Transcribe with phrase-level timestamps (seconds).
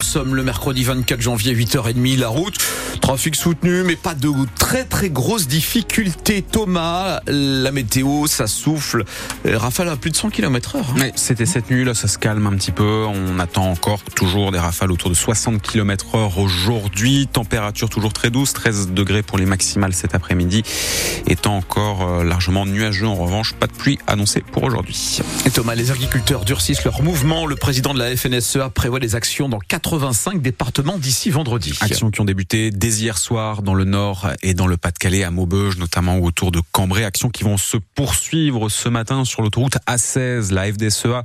[0.00, 2.56] Nous sommes le mercredi 24 janvier 8h30, la route,
[3.00, 6.40] trafic soutenu mais pas de très très grosses difficultés.
[6.42, 9.04] Thomas, la météo, ça souffle,
[9.44, 10.94] rafale à plus de 100 km heure.
[10.96, 11.08] Hein.
[11.16, 14.60] C'était cette nuit, là ça se calme un petit peu, on attend encore toujours des
[14.60, 19.46] rafales autour de 60 km heure aujourd'hui, température toujours très douce, 13 degrés pour les
[19.46, 20.62] maximales cet après-midi,
[21.26, 25.18] étant encore euh, largement nuageux en revanche, pas de pluie annoncée pour aujourd'hui.
[25.52, 29.58] Thomas, les agriculteurs durcissent leur mouvement, le président de la FNSEA prévoit des actions dans
[29.58, 31.72] 4 85 départements d'ici vendredi.
[31.80, 35.30] Actions qui ont débuté dès hier soir dans le nord et dans le Pas-de-Calais, à
[35.30, 37.04] Maubeuge, notamment autour de Cambrai.
[37.04, 40.52] Actions qui vont se poursuivre ce matin sur l'autoroute A16.
[40.52, 41.24] La FDSEA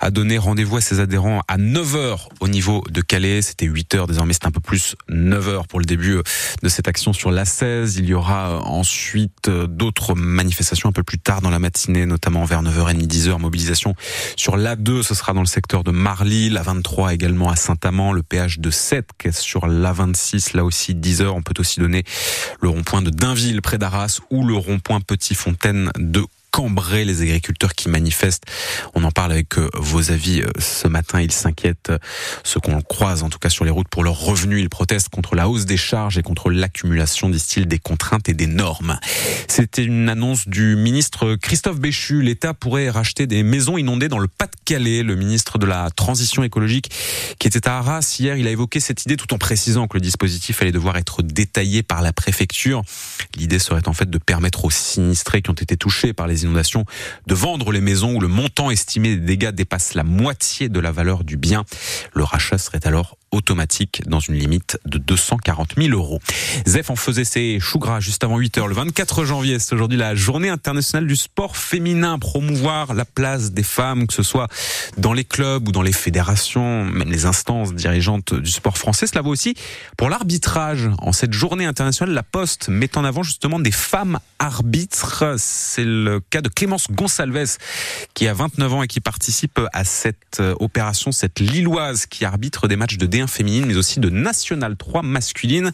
[0.00, 3.42] a donné rendez-vous à ses adhérents à 9h au niveau de Calais.
[3.42, 6.18] C'était 8h, désormais c'est un peu plus 9h pour le début
[6.64, 7.94] de cette action sur l'A16.
[7.96, 12.64] Il y aura ensuite d'autres manifestations un peu plus tard dans la matinée, notamment vers
[12.64, 13.38] 9h30, 10h.
[13.38, 13.94] Mobilisation
[14.34, 18.22] sur l'A2, ce sera dans le secteur de Marly, la 23 également à Saint-Amand le
[18.22, 21.36] péage de 7 sur l'A26, là aussi 10 heures.
[21.36, 22.04] On peut aussi donner
[22.60, 27.74] le rond-point de Dainville près d'Arras ou le rond-point Petit Fontaine de Cambrai, les agriculteurs
[27.74, 28.44] qui manifestent.
[28.94, 31.20] On en parle avec euh, vos avis euh, ce matin.
[31.20, 31.92] Ils s'inquiètent,
[32.44, 34.60] ce qu'on croise en tout cas sur les routes pour leurs revenus.
[34.60, 38.46] Ils protestent contre la hausse des charges et contre l'accumulation, disent-ils, des contraintes et des
[38.46, 38.98] normes.
[39.48, 42.22] C'était une annonce du ministre Christophe Béchu.
[42.22, 45.02] L'État pourrait racheter des maisons inondées dans le Pas-de-Calais.
[45.02, 46.90] Le ministre de la Transition écologique
[47.38, 50.00] qui était à Arras hier, il a évoqué cette idée tout en précisant que le
[50.00, 52.82] dispositif allait devoir être détaillé par la préfecture.
[53.36, 56.84] L'idée serait en fait de permettre aux sinistrés qui ont été touchés par les inondations
[57.26, 60.90] de vendre les maisons où le montant estimé des dégâts dépasse la moitié de la
[60.90, 61.64] valeur du bien.
[62.14, 66.20] Le rachat serait alors automatique dans une limite de 240 000 euros.
[66.66, 68.68] Zef en faisait ses choux gras juste avant 8 heures.
[68.68, 72.18] Le 24 janvier, c'est aujourd'hui la journée internationale du sport féminin.
[72.18, 74.48] Promouvoir la place des femmes, que ce soit
[74.98, 79.06] dans les clubs ou dans les fédérations, même les instances dirigeantes du sport français.
[79.06, 79.54] Cela vaut aussi
[79.96, 80.88] pour l'arbitrage.
[80.98, 85.34] En cette journée internationale, la Poste met en avant justement des femmes arbitres.
[85.38, 87.58] C'est le cas de Clémence Gonsalves,
[88.14, 92.76] qui a 29 ans et qui participe à cette opération, cette Lilloise qui arbitre des
[92.76, 95.72] matchs de D1 féminine, mais aussi de National 3 masculine.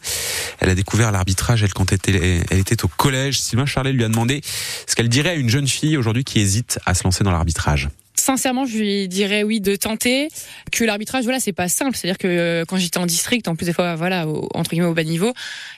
[0.59, 3.39] Elle a découvert l'arbitrage, elle, quand elle, était au collège.
[3.39, 4.41] Sylvain Charlet lui a demandé
[4.87, 7.89] ce qu'elle dirait à une jeune fille aujourd'hui qui hésite à se lancer dans l'arbitrage
[8.19, 10.27] sincèrement, je lui dirais oui de tenter.
[10.71, 11.95] Que l'arbitrage, voilà, c'est pas simple.
[11.95, 14.93] C'est-à-dire que euh, quand j'étais en district, en plus des fois, voilà, entre guillemets au
[14.93, 15.33] bas niveau,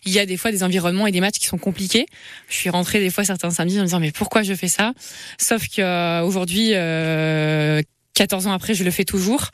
[0.05, 2.07] il y a des fois des environnements et des matchs qui sont compliqués.
[2.47, 4.93] Je suis rentrée des fois certains samedis en me disant mais pourquoi je fais ça?
[5.37, 5.81] Sauf que
[8.19, 9.49] 14 ans après, je le fais toujours.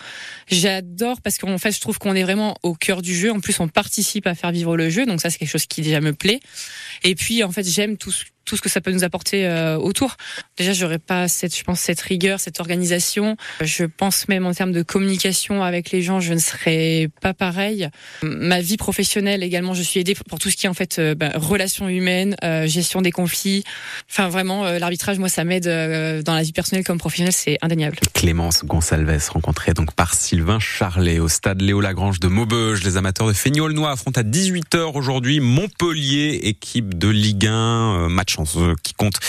[0.48, 3.32] J'adore parce qu'en fait, je trouve qu'on est vraiment au cœur du jeu.
[3.32, 5.84] En plus, on participe à faire vivre le jeu, donc ça, c'est quelque chose qui
[5.84, 6.40] déjà me plaît.
[7.04, 8.12] Et puis, en fait, j'aime tout,
[8.46, 10.16] tout ce que ça peut nous apporter euh, autour.
[10.58, 13.36] Déjà, j'aurais pas cette, je pense, cette rigueur, cette organisation.
[13.62, 17.90] Je pense même en termes de communication avec les gens, je ne serais pas pareil.
[18.22, 21.16] Ma vie professionnelle également, je suis aidée pour tout ce qui est en fait euh,
[21.16, 23.64] bah, relations humaines, euh, gestion des conflits.
[24.10, 27.98] Enfin, vraiment, l'arbitrage, moi, ça m'aide dans la vie personnelle comme professionnelle, c'est indéniable.
[28.14, 32.84] Clémence Gonsalves, rencontrée donc par Sylvain Charlet au stade Léo Lagrange de Maubeuge.
[32.84, 38.35] Les amateurs de Feignolnois affrontent à 18h aujourd'hui Montpellier, équipe de Ligue 1, match
[38.84, 39.20] qui compte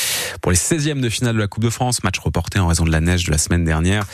[0.40, 2.02] pour les 16e de finale de la Coupe de France.
[2.02, 4.04] Match reporté en raison de la neige de la semaine dernière.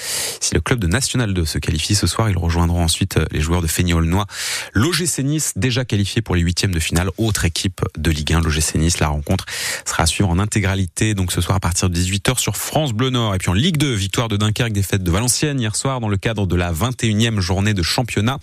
[0.41, 3.41] Si le club de National 2 se qualifie ce soir, ils rejoindront ensuite euh, les
[3.41, 4.26] joueurs de Feigny-Aulnois.
[4.75, 8.76] L'OGC Nice, déjà qualifié pour les huitièmes de finale, autre équipe de Ligue 1, l'OGC
[8.76, 9.00] Nice.
[9.00, 9.47] La rencontre
[9.84, 13.10] sera à suivre en intégralité, donc ce soir à partir de 18h sur France Bleu
[13.10, 13.34] Nord.
[13.34, 16.16] Et puis en Ligue 2, victoire de Dunkerque, défaite de Valenciennes hier soir dans le
[16.16, 18.38] cadre de la 21e journée de championnat.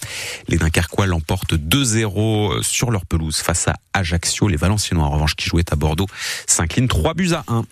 [0.47, 4.47] Les Dunkerquois l'emportent 2-0 euh, sur leur pelouse face à Ajaccio.
[4.47, 6.07] Les Valenciennois, en revanche, qui jouaient à Bordeaux,
[6.47, 7.63] s'inclinent 3 buts à 1.